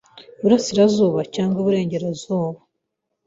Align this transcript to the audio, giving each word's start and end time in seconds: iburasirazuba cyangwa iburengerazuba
iburasirazuba 0.39 1.21
cyangwa 1.33 1.57
iburengerazuba 1.61 2.59